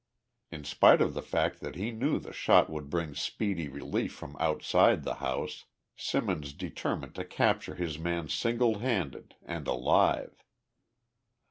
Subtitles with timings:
[0.49, 4.35] In spite of the fact that he knew the shot would bring speedy relief from
[4.39, 10.43] outside the house, Simmons determined to capture his man single handed and alive.